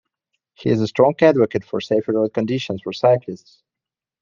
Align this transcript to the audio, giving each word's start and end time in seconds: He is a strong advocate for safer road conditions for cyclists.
He 0.55 0.71
is 0.71 0.81
a 0.81 0.87
strong 0.87 1.13
advocate 1.21 1.63
for 1.63 1.79
safer 1.79 2.11
road 2.13 2.33
conditions 2.33 2.81
for 2.81 2.91
cyclists. 2.91 3.61